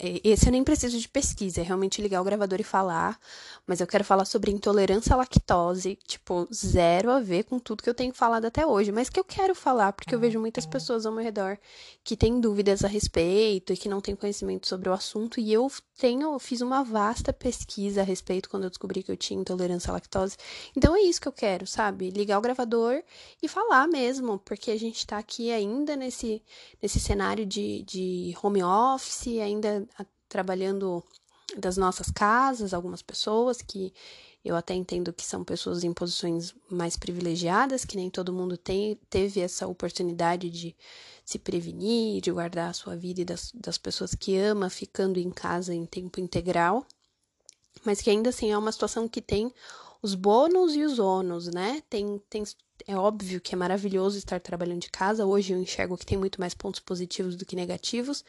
esse 0.00 0.48
eu 0.48 0.52
nem 0.52 0.64
preciso 0.64 0.98
de 0.98 1.08
pesquisa, 1.08 1.60
é 1.60 1.64
realmente 1.64 2.02
ligar 2.02 2.20
o 2.20 2.24
gravador 2.24 2.60
e 2.60 2.64
falar, 2.64 3.18
mas 3.64 3.80
eu 3.80 3.86
quero 3.86 4.02
falar 4.02 4.24
sobre 4.24 4.50
intolerância 4.50 5.14
à 5.14 5.16
lactose, 5.16 5.96
tipo, 6.04 6.48
zero 6.52 7.10
a 7.10 7.20
ver 7.20 7.44
com 7.44 7.60
tudo 7.60 7.82
que 7.82 7.88
eu 7.88 7.94
tenho 7.94 8.12
falado 8.12 8.44
até 8.44 8.66
hoje, 8.66 8.90
mas 8.90 9.08
que 9.08 9.20
eu 9.20 9.24
quero 9.24 9.54
falar, 9.54 9.92
porque 9.92 10.12
eu 10.14 10.18
vejo 10.18 10.40
muitas 10.40 10.66
pessoas 10.66 11.06
ao 11.06 11.12
meu 11.12 11.22
redor 11.22 11.58
que 12.02 12.16
têm 12.16 12.40
dúvidas 12.40 12.84
a 12.84 12.88
respeito 12.88 13.72
e 13.72 13.76
que 13.76 13.88
não 13.88 14.00
têm 14.00 14.16
conhecimento 14.16 14.66
sobre 14.66 14.88
o 14.88 14.92
assunto, 14.92 15.38
e 15.38 15.52
eu 15.52 15.70
tenho, 15.96 16.36
fiz 16.40 16.60
uma 16.60 16.82
vasta 16.82 17.32
pesquisa 17.32 18.00
a 18.00 18.04
respeito 18.04 18.50
quando 18.50 18.64
eu 18.64 18.70
descobri 18.70 19.02
que 19.02 19.12
eu 19.12 19.16
tinha 19.16 19.40
intolerância 19.40 19.90
à 19.90 19.94
lactose. 19.94 20.36
Então 20.76 20.96
é 20.96 21.02
isso 21.02 21.20
que 21.20 21.28
eu 21.28 21.32
quero, 21.32 21.66
sabe? 21.66 22.10
Ligar 22.10 22.38
o 22.38 22.40
gravador 22.40 23.02
e 23.40 23.46
falar 23.46 23.86
mesmo, 23.86 24.38
porque 24.38 24.70
a 24.72 24.78
gente 24.78 25.06
tá 25.06 25.18
aqui 25.18 25.52
ainda 25.52 25.94
nesse, 25.94 26.42
nesse 26.82 26.98
cenário 26.98 27.46
de, 27.46 27.82
de 27.82 28.34
home 28.42 28.62
office, 28.62 29.38
ainda 29.40 29.67
ainda 29.68 29.86
trabalhando 30.28 31.02
das 31.56 31.76
nossas 31.76 32.10
casas, 32.10 32.74
algumas 32.74 33.02
pessoas 33.02 33.62
que 33.62 33.92
eu 34.44 34.54
até 34.56 34.74
entendo 34.74 35.12
que 35.12 35.24
são 35.24 35.42
pessoas 35.42 35.82
em 35.82 35.92
posições 35.92 36.54
mais 36.70 36.96
privilegiadas, 36.96 37.84
que 37.84 37.96
nem 37.96 38.08
todo 38.08 38.32
mundo 38.32 38.56
tem, 38.56 38.98
teve 39.10 39.40
essa 39.40 39.66
oportunidade 39.66 40.48
de 40.48 40.76
se 41.24 41.38
prevenir, 41.38 42.20
de 42.20 42.30
guardar 42.30 42.70
a 42.70 42.72
sua 42.72 42.96
vida 42.96 43.20
e 43.20 43.24
das, 43.24 43.52
das 43.52 43.76
pessoas 43.76 44.14
que 44.14 44.36
ama 44.36 44.70
ficando 44.70 45.18
em 45.18 45.30
casa 45.30 45.74
em 45.74 45.84
tempo 45.84 46.20
integral, 46.20 46.86
mas 47.84 48.00
que 48.00 48.10
ainda 48.10 48.30
assim 48.30 48.50
é 48.50 48.58
uma 48.58 48.72
situação 48.72 49.08
que 49.08 49.20
tem 49.20 49.52
os 50.00 50.14
bônus 50.14 50.74
e 50.74 50.82
os 50.82 50.98
ônus, 50.98 51.48
né? 51.48 51.82
Tem, 51.90 52.20
tem, 52.30 52.44
é 52.86 52.96
óbvio 52.96 53.40
que 53.40 53.54
é 53.54 53.58
maravilhoso 53.58 54.18
estar 54.18 54.40
trabalhando 54.40 54.82
de 54.82 54.90
casa. 54.90 55.26
Hoje 55.26 55.52
eu 55.52 55.58
enxergo 55.60 55.96
que 55.96 56.06
tem 56.06 56.18
muito 56.18 56.40
mais 56.40 56.54
pontos 56.54 56.80
positivos 56.80 57.36
do 57.36 57.44
que 57.44 57.56
negativos, 57.56 58.24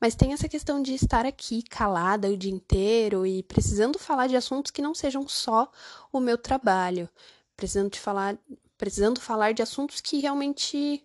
mas 0.00 0.14
tem 0.14 0.32
essa 0.32 0.48
questão 0.48 0.82
de 0.82 0.94
estar 0.94 1.26
aqui 1.26 1.62
calada 1.62 2.28
o 2.28 2.36
dia 2.36 2.52
inteiro 2.52 3.26
e 3.26 3.42
precisando 3.42 3.98
falar 3.98 4.26
de 4.26 4.36
assuntos 4.36 4.70
que 4.70 4.82
não 4.82 4.94
sejam 4.94 5.28
só 5.28 5.70
o 6.12 6.20
meu 6.20 6.38
trabalho, 6.38 7.08
precisando 7.56 7.90
de 7.90 8.00
falar, 8.00 8.38
precisando 8.78 9.20
falar 9.20 9.52
de 9.52 9.62
assuntos 9.62 10.00
que 10.00 10.18
realmente 10.18 11.04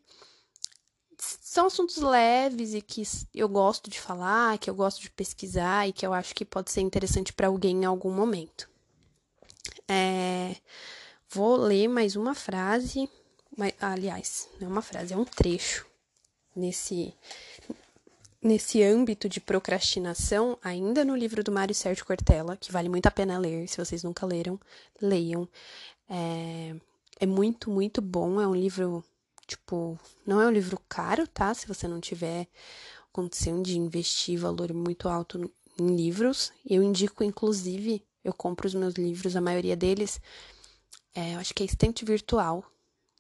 são 1.18 1.68
assuntos 1.68 1.98
leves 1.98 2.74
e 2.74 2.82
que 2.82 3.04
eu 3.34 3.48
gosto 3.48 3.90
de 3.90 4.00
falar, 4.00 4.58
que 4.58 4.70
eu 4.70 4.76
gosto 4.76 5.02
de 5.02 5.10
pesquisar 5.10 5.88
e 5.88 5.94
que 5.94 6.06
eu 6.06 6.14
acho 6.14 6.36
que 6.36 6.46
pode 6.46 6.72
ser 6.72 6.82
interessante 6.82 7.34
para 7.34 7.48
alguém 7.48 7.84
em 7.84 7.86
algum 7.86 8.12
momento. 8.12 8.70
É, 9.88 10.56
vou 11.36 11.58
ler 11.58 11.90
mais 11.90 12.16
uma 12.16 12.34
frase, 12.34 13.10
mas, 13.58 13.74
aliás, 13.82 14.48
não 14.58 14.70
é 14.70 14.72
uma 14.72 14.82
frase, 14.82 15.14
é 15.14 15.18
um 15.18 15.26
trecho 15.26 15.86
nesse 16.56 17.14
nesse 18.42 18.82
âmbito 18.84 19.28
de 19.28 19.42
procrastinação, 19.42 20.58
ainda 20.64 21.04
no 21.04 21.16
livro 21.16 21.44
do 21.44 21.52
Mário 21.52 21.74
Sérgio 21.74 22.06
Cortella, 22.06 22.56
que 22.56 22.72
vale 22.72 22.88
muito 22.88 23.08
a 23.08 23.12
pena 23.12 23.40
ler, 23.40 23.68
se 23.68 23.84
vocês 23.84 24.04
nunca 24.04 24.24
leram, 24.24 24.60
leiam. 25.02 25.50
É, 26.08 26.76
é 27.20 27.26
muito, 27.26 27.72
muito 27.72 28.04
bom, 28.04 28.40
é 28.40 28.48
um 28.48 28.54
livro, 28.54 29.04
tipo, 29.48 30.00
não 30.28 30.40
é 30.40 30.46
um 30.46 30.52
livro 30.52 30.80
caro, 30.88 31.28
tá? 31.28 31.56
Se 31.56 31.68
você 31.68 31.88
não 31.88 32.00
tiver 32.00 32.48
condição 33.12 33.64
de 33.64 33.80
investir 33.80 34.40
valor 34.40 34.72
muito 34.74 35.10
alto 35.10 35.52
em 35.80 35.96
livros, 35.96 36.54
eu 36.70 36.84
indico, 36.84 37.24
inclusive, 37.24 38.06
eu 38.24 38.32
compro 38.32 38.68
os 38.68 38.76
meus 38.76 38.94
livros, 38.94 39.36
a 39.36 39.42
maioria 39.42 39.76
deles, 39.76 40.22
é, 41.16 41.34
eu 41.34 41.40
acho 41.40 41.54
que 41.54 41.64
é 41.64 41.66
estante 41.66 42.04
virtual, 42.04 42.64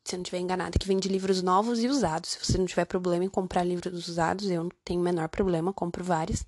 se 0.03 0.13
eu 0.13 0.17
não 0.17 0.23
estiver 0.23 0.39
enganada, 0.39 0.77
que 0.77 0.87
vende 0.87 1.07
livros 1.07 1.41
novos 1.41 1.81
e 1.81 1.87
usados. 1.87 2.31
Se 2.31 2.39
você 2.45 2.57
não 2.57 2.65
tiver 2.65 2.85
problema 2.85 3.23
em 3.23 3.29
comprar 3.29 3.63
livros 3.63 4.07
usados, 4.07 4.49
eu 4.49 4.63
não 4.63 4.71
tenho 4.83 4.99
o 4.99 5.03
menor 5.03 5.29
problema, 5.29 5.73
compro 5.73 6.03
vários. 6.03 6.45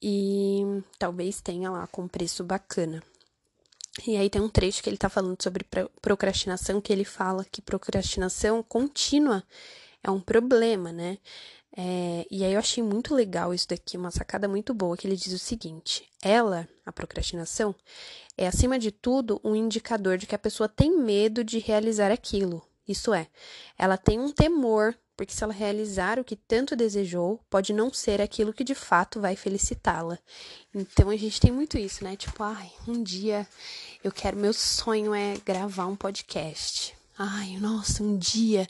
E 0.00 0.62
talvez 0.98 1.40
tenha 1.40 1.70
lá 1.70 1.86
com 1.88 2.08
preço 2.08 2.44
bacana. 2.44 3.02
E 4.06 4.16
aí 4.16 4.30
tem 4.30 4.40
um 4.40 4.48
trecho 4.48 4.82
que 4.82 4.88
ele 4.88 4.96
tá 4.96 5.08
falando 5.08 5.42
sobre 5.42 5.66
procrastinação, 6.00 6.80
que 6.80 6.92
ele 6.92 7.04
fala 7.04 7.44
que 7.44 7.60
procrastinação 7.60 8.62
contínua 8.62 9.42
é 10.02 10.10
um 10.10 10.20
problema, 10.20 10.92
né? 10.92 11.18
É, 11.80 12.26
e 12.28 12.44
aí 12.44 12.54
eu 12.54 12.58
achei 12.58 12.82
muito 12.82 13.14
legal 13.14 13.54
isso 13.54 13.68
daqui, 13.68 13.96
uma 13.96 14.10
sacada 14.10 14.48
muito 14.48 14.74
boa, 14.74 14.96
que 14.96 15.06
ele 15.06 15.14
diz 15.14 15.32
o 15.32 15.38
seguinte: 15.38 16.04
ela, 16.20 16.68
a 16.84 16.90
procrastinação, 16.90 17.72
é 18.36 18.48
acima 18.48 18.80
de 18.80 18.90
tudo 18.90 19.40
um 19.44 19.54
indicador 19.54 20.18
de 20.18 20.26
que 20.26 20.34
a 20.34 20.38
pessoa 20.40 20.68
tem 20.68 20.98
medo 20.98 21.44
de 21.44 21.60
realizar 21.60 22.10
aquilo. 22.10 22.66
Isso 22.88 23.14
é, 23.14 23.28
ela 23.78 23.96
tem 23.96 24.18
um 24.18 24.32
temor, 24.32 24.92
porque 25.16 25.32
se 25.32 25.44
ela 25.44 25.52
realizar 25.52 26.18
o 26.18 26.24
que 26.24 26.34
tanto 26.34 26.74
desejou, 26.74 27.38
pode 27.48 27.72
não 27.72 27.92
ser 27.92 28.20
aquilo 28.20 28.52
que 28.52 28.64
de 28.64 28.74
fato 28.74 29.20
vai 29.20 29.36
felicitá-la. 29.36 30.18
Então 30.74 31.10
a 31.10 31.16
gente 31.16 31.40
tem 31.40 31.52
muito 31.52 31.78
isso, 31.78 32.02
né? 32.02 32.16
Tipo, 32.16 32.42
ai, 32.42 32.72
um 32.88 33.04
dia 33.04 33.46
eu 34.02 34.10
quero, 34.10 34.36
meu 34.36 34.52
sonho 34.52 35.14
é 35.14 35.36
gravar 35.44 35.86
um 35.86 35.94
podcast. 35.94 36.92
Ai, 37.16 37.56
nossa, 37.60 38.02
um 38.02 38.16
dia 38.16 38.66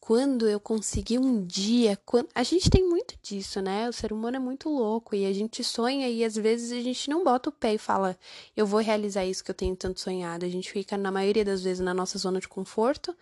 quando 0.00 0.48
eu 0.48 0.58
conseguir 0.58 1.18
um 1.18 1.44
dia, 1.44 1.96
quando... 2.06 2.28
a 2.34 2.42
gente 2.42 2.70
tem 2.70 2.88
muito 2.88 3.14
disso, 3.22 3.60
né? 3.60 3.88
O 3.88 3.92
ser 3.92 4.12
humano 4.12 4.38
é 4.38 4.40
muito 4.40 4.68
louco 4.68 5.14
e 5.14 5.26
a 5.26 5.32
gente 5.32 5.62
sonha 5.62 6.08
e 6.08 6.24
às 6.24 6.34
vezes 6.34 6.72
a 6.72 6.80
gente 6.80 7.10
não 7.10 7.22
bota 7.22 7.50
o 7.50 7.52
pé 7.52 7.74
e 7.74 7.78
fala, 7.78 8.18
eu 8.56 8.66
vou 8.66 8.80
realizar 8.80 9.24
isso 9.26 9.44
que 9.44 9.50
eu 9.50 9.54
tenho 9.54 9.76
tanto 9.76 10.00
sonhado. 10.00 10.46
A 10.46 10.48
gente 10.48 10.72
fica 10.72 10.96
na 10.96 11.12
maioria 11.12 11.44
das 11.44 11.62
vezes 11.62 11.80
na 11.80 11.92
nossa 11.92 12.18
zona 12.18 12.40
de 12.40 12.48
conforto, 12.48 13.14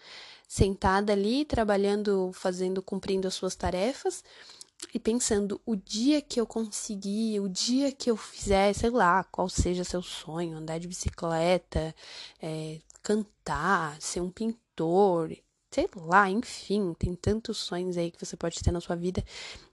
sentada 0.46 1.12
ali, 1.12 1.44
trabalhando, 1.44 2.30
fazendo, 2.32 2.80
cumprindo 2.80 3.26
as 3.26 3.34
suas 3.34 3.56
tarefas 3.56 4.22
e 4.94 4.98
pensando 5.00 5.60
o 5.66 5.74
dia 5.74 6.22
que 6.22 6.40
eu 6.40 6.46
conseguir, 6.46 7.40
o 7.40 7.48
dia 7.48 7.90
que 7.90 8.10
eu 8.10 8.16
fizer, 8.16 8.72
sei 8.72 8.90
lá, 8.90 9.24
qual 9.24 9.48
seja 9.48 9.82
seu 9.84 10.00
sonho, 10.00 10.56
andar 10.56 10.78
de 10.78 10.86
bicicleta, 10.86 11.94
é, 12.40 12.78
cantar, 13.02 14.00
ser 14.00 14.20
um 14.20 14.30
pintor, 14.30 15.32
sei 15.70 15.88
lá, 15.96 16.30
enfim, 16.30 16.94
tem 16.98 17.14
tantos 17.14 17.58
sonhos 17.58 17.96
aí 17.98 18.10
que 18.10 18.24
você 18.24 18.36
pode 18.36 18.60
ter 18.60 18.72
na 18.72 18.80
sua 18.80 18.96
vida 18.96 19.22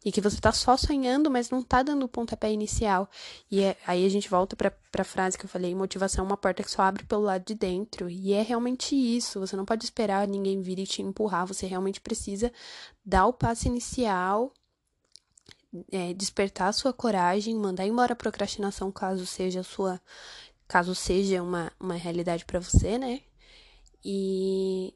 e 0.04 0.12
que 0.12 0.20
você 0.20 0.40
tá 0.42 0.52
só 0.52 0.75
sonhando, 0.75 1.32
mas 1.32 1.50
não 1.50 1.64
tá 1.64 1.82
dando 1.84 2.04
o 2.04 2.10
pontapé 2.10 2.52
inicial. 2.52 3.10
E 3.50 3.62
é, 3.62 3.78
aí 3.88 4.06
a 4.06 4.10
gente 4.10 4.30
volta 4.30 4.56
pra, 4.56 4.72
pra 4.92 5.04
frase 5.06 5.38
que 5.38 5.46
eu 5.46 5.50
falei: 5.50 5.74
motivação 5.74 6.25
é 6.25 6.28
uma 6.28 6.38
porta 6.38 6.64
que 6.64 6.72
só 6.72 6.82
abre 6.82 7.06
pelo 7.06 7.24
lado 7.24 7.46
de 7.46 7.56
dentro. 7.56 8.10
E 8.10 8.34
é 8.34 8.42
realmente 8.42 8.96
isso. 8.96 9.40
Você 9.40 9.56
não 9.56 9.66
pode 9.66 9.86
esperar 9.86 10.28
ninguém 10.28 10.62
vir 10.62 10.80
e 10.80 10.88
te 10.88 11.02
empurrar, 11.02 11.48
você 11.48 11.66
realmente 11.66 12.02
precisa 12.02 12.52
dar 13.06 13.25
o 13.28 13.34
passo 13.34 13.68
inicial. 13.68 14.54
É, 15.92 16.14
despertar 16.14 16.70
a 16.70 16.74
sua 16.74 16.94
coragem, 16.94 17.54
mandar 17.54 17.86
embora 17.86 18.14
a 18.14 18.16
procrastinação 18.16 18.90
caso 18.90 19.25
seja 19.25 19.62
sua, 19.62 20.00
caso 20.70 20.96
seja 20.96 21.44
uma, 21.44 21.70
uma 21.78 21.96
realidade 21.96 22.46
para 22.46 22.62
você, 22.62 22.98
né? 22.98 23.22
E, 24.04 24.94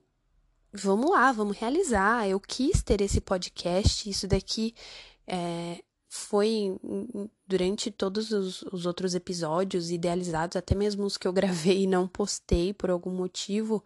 vamos 0.71 1.09
lá, 1.11 1.31
vamos 1.31 1.57
realizar. 1.57 2.27
Eu 2.27 2.39
quis 2.39 2.81
ter 2.81 3.01
esse 3.01 3.21
podcast, 3.21 4.09
isso 4.09 4.27
daqui 4.27 4.73
é, 5.27 5.83
foi 6.11 6.75
durante 7.47 7.91
todos 7.91 8.31
os, 8.31 8.63
os, 8.63 8.87
outros 8.87 9.13
episódios 9.13 9.91
idealizados, 9.91 10.57
até 10.57 10.73
mesmo 10.73 11.05
os 11.05 11.17
que 11.17 11.27
eu 11.27 11.31
gravei 11.33 11.83
e 11.83 11.87
não 11.87 12.07
postei 12.07 12.73
por 12.73 12.89
algum 12.89 13.11
motivo, 13.11 13.83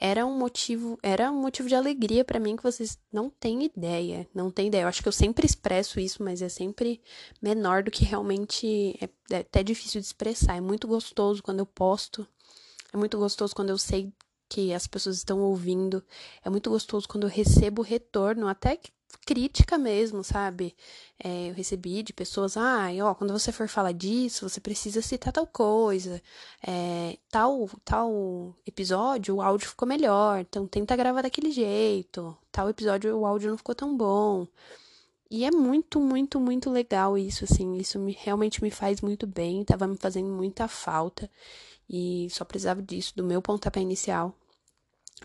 era 0.00 0.24
um 0.24 0.38
motivo, 0.38 0.98
era 1.02 1.30
um 1.30 1.40
motivo 1.40 1.68
de 1.68 1.74
alegria 1.74 2.24
para 2.24 2.40
mim 2.40 2.56
que 2.56 2.62
vocês 2.62 2.98
não 3.12 3.28
têm 3.28 3.64
ideia, 3.64 4.26
não 4.34 4.50
têm 4.50 4.68
ideia. 4.68 4.82
Eu 4.82 4.88
acho 4.88 5.02
que 5.02 5.08
eu 5.08 5.12
sempre 5.12 5.44
expresso 5.44 6.00
isso, 6.00 6.22
mas 6.22 6.40
é 6.40 6.48
sempre 6.48 7.00
menor 7.42 7.82
do 7.82 7.90
que 7.90 8.04
realmente 8.04 8.96
é, 9.00 9.08
é 9.30 9.38
até 9.40 9.62
difícil 9.62 10.00
de 10.00 10.06
expressar. 10.06 10.56
É 10.56 10.60
muito 10.62 10.88
gostoso 10.88 11.42
quando 11.42 11.58
eu 11.58 11.66
posto. 11.66 12.26
É 12.92 12.96
muito 12.96 13.18
gostoso 13.18 13.54
quando 13.54 13.70
eu 13.70 13.78
sei 13.78 14.10
que 14.48 14.72
as 14.72 14.86
pessoas 14.86 15.16
estão 15.16 15.40
ouvindo. 15.40 16.04
É 16.44 16.50
muito 16.50 16.70
gostoso 16.70 17.08
quando 17.08 17.24
eu 17.24 17.30
recebo 17.30 17.82
retorno, 17.82 18.48
até 18.48 18.78
crítica 19.24 19.76
mesmo, 19.78 20.22
sabe? 20.22 20.74
É, 21.22 21.50
eu 21.50 21.54
recebi 21.54 22.02
de 22.02 22.12
pessoas, 22.12 22.56
ah, 22.56 22.88
ó, 23.02 23.14
quando 23.14 23.32
você 23.32 23.50
for 23.50 23.68
falar 23.68 23.92
disso, 23.92 24.48
você 24.48 24.60
precisa 24.60 25.02
citar 25.02 25.32
tal 25.32 25.46
coisa, 25.46 26.22
é, 26.66 27.18
tal, 27.30 27.68
tal 27.84 28.54
episódio, 28.66 29.36
o 29.36 29.42
áudio 29.42 29.68
ficou 29.68 29.88
melhor, 29.88 30.40
então 30.40 30.66
tenta 30.66 30.96
gravar 30.96 31.22
daquele 31.22 31.50
jeito, 31.50 32.36
tal 32.52 32.68
episódio, 32.68 33.16
o 33.16 33.26
áudio 33.26 33.50
não 33.50 33.58
ficou 33.58 33.74
tão 33.74 33.96
bom. 33.96 34.46
E 35.28 35.44
é 35.44 35.50
muito, 35.50 36.00
muito, 36.00 36.38
muito 36.38 36.70
legal 36.70 37.18
isso, 37.18 37.44
assim, 37.44 37.76
isso 37.76 37.98
me, 37.98 38.12
realmente 38.12 38.62
me 38.62 38.70
faz 38.70 39.00
muito 39.00 39.26
bem, 39.26 39.64
tava 39.64 39.88
me 39.88 39.96
fazendo 39.96 40.30
muita 40.30 40.68
falta 40.68 41.28
e 41.88 42.28
só 42.30 42.44
precisava 42.44 42.82
disso, 42.82 43.12
do 43.16 43.24
meu 43.24 43.40
pontapé 43.40 43.80
inicial. 43.80 44.34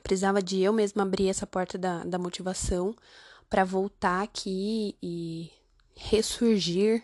Precisava 0.03 0.41
de 0.41 0.61
eu 0.61 0.71
mesma 0.71 1.03
abrir 1.03 1.27
essa 1.27 1.45
porta 1.45 1.77
da, 1.77 2.03
da 2.03 2.17
motivação 2.17 2.95
para 3.49 3.65
voltar 3.65 4.21
aqui 4.21 4.95
e 5.03 5.51
ressurgir 5.95 7.03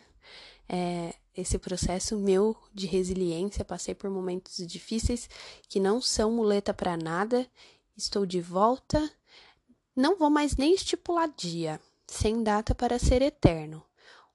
é, 0.70 1.14
esse 1.36 1.58
processo 1.60 2.18
meu 2.18 2.56
de 2.74 2.88
resiliência. 2.88 3.66
Passei 3.66 3.94
por 3.94 4.10
momentos 4.10 4.66
difíceis 4.66 5.30
que 5.68 5.80
não 5.80 6.02
são 6.02 6.32
muleta 6.32 6.74
para 6.74 6.96
nada. 6.96 7.46
Estou 7.96 8.26
de 8.26 8.40
volta. 8.40 9.12
Não 9.96 10.18
vou 10.18 10.30
mais 10.30 10.56
nem 10.56 10.74
estipular 10.74 11.30
dia, 11.36 11.82
sem 12.08 12.44
data 12.44 12.74
para 12.74 13.00
ser 13.00 13.22
eterno. 13.22 13.84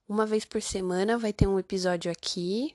Uma 0.09 0.27
vez 0.27 0.45
por 0.45 0.61
semana 0.61 1.17
vai 1.17 1.33
ter 1.33 1.47
um 1.47 1.59
episódio 1.59 2.11
aqui. 2.11 2.75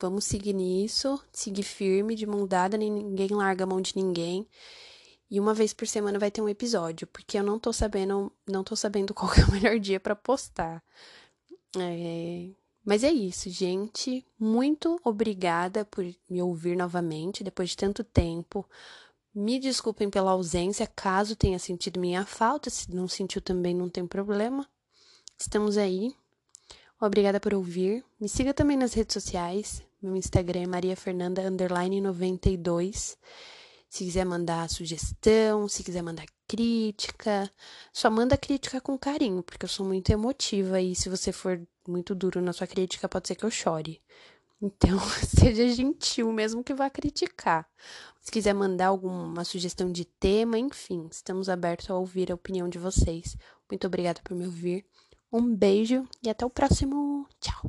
Vamos 0.00 0.24
seguir 0.24 0.52
nisso, 0.52 1.22
seguir 1.32 1.62
firme, 1.62 2.14
de 2.14 2.26
mão 2.26 2.46
dada, 2.46 2.76
ninguém 2.76 3.28
larga 3.28 3.64
a 3.64 3.66
mão 3.66 3.80
de 3.80 3.96
ninguém. 3.96 4.46
E 5.30 5.40
uma 5.40 5.54
vez 5.54 5.72
por 5.72 5.86
semana 5.86 6.18
vai 6.18 6.30
ter 6.30 6.42
um 6.42 6.48
episódio, 6.48 7.06
porque 7.06 7.38
eu 7.38 7.42
não 7.42 7.58
tô 7.58 7.72
sabendo, 7.72 8.30
não 8.46 8.62
tô 8.62 8.76
sabendo 8.76 9.12
qual 9.14 9.32
é 9.34 9.44
o 9.44 9.52
melhor 9.52 9.78
dia 9.78 9.98
para 9.98 10.14
postar. 10.14 10.82
É... 11.78 12.50
Mas 12.84 13.02
é 13.02 13.10
isso, 13.10 13.48
gente. 13.48 14.26
Muito 14.38 15.00
obrigada 15.02 15.84
por 15.86 16.04
me 16.28 16.42
ouvir 16.42 16.76
novamente 16.76 17.42
depois 17.42 17.70
de 17.70 17.76
tanto 17.76 18.04
tempo. 18.04 18.68
Me 19.34 19.58
desculpem 19.58 20.10
pela 20.10 20.32
ausência, 20.32 20.86
caso 20.86 21.34
tenha 21.34 21.58
sentido 21.58 21.98
minha 21.98 22.26
falta. 22.26 22.68
Se 22.68 22.94
não 22.94 23.08
sentiu 23.08 23.40
também, 23.40 23.74
não 23.74 23.88
tem 23.88 24.06
problema. 24.06 24.68
Estamos 25.38 25.76
aí. 25.78 26.14
Obrigada 27.00 27.40
por 27.40 27.54
ouvir. 27.54 28.04
Me 28.20 28.28
siga 28.28 28.54
também 28.54 28.76
nas 28.76 28.94
redes 28.94 29.14
sociais. 29.14 29.82
Meu 30.00 30.14
Instagram 30.16 30.62
é 30.62 30.66
mariafernanda92. 30.66 33.16
Se 33.88 34.04
quiser 34.04 34.24
mandar 34.24 34.68
sugestão, 34.68 35.68
se 35.68 35.84
quiser 35.84 36.02
mandar 36.02 36.26
crítica, 36.48 37.50
só 37.92 38.10
manda 38.10 38.36
crítica 38.36 38.80
com 38.80 38.98
carinho, 38.98 39.42
porque 39.42 39.64
eu 39.64 39.68
sou 39.68 39.86
muito 39.86 40.10
emotiva 40.10 40.80
e 40.80 40.94
se 40.94 41.08
você 41.08 41.30
for 41.30 41.60
muito 41.86 42.14
duro 42.14 42.42
na 42.42 42.52
sua 42.52 42.66
crítica, 42.66 43.08
pode 43.08 43.28
ser 43.28 43.36
que 43.36 43.44
eu 43.44 43.50
chore. 43.50 44.02
Então, 44.60 44.98
seja 45.22 45.68
gentil, 45.68 46.32
mesmo 46.32 46.64
que 46.64 46.74
vá 46.74 46.90
criticar. 46.90 47.68
Se 48.20 48.32
quiser 48.32 48.54
mandar 48.54 48.86
alguma 48.86 49.44
sugestão 49.44 49.92
de 49.92 50.04
tema, 50.04 50.58
enfim, 50.58 51.06
estamos 51.10 51.48
abertos 51.48 51.88
a 51.90 51.94
ouvir 51.94 52.32
a 52.32 52.34
opinião 52.34 52.68
de 52.68 52.78
vocês. 52.78 53.36
Muito 53.70 53.86
obrigada 53.86 54.20
por 54.24 54.34
me 54.34 54.46
ouvir. 54.46 54.84
Um 55.36 55.52
beijo 55.52 56.08
e 56.22 56.30
até 56.30 56.46
o 56.46 56.48
próximo. 56.48 57.26
Tchau! 57.40 57.68